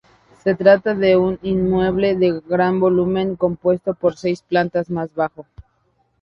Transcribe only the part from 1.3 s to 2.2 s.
inmueble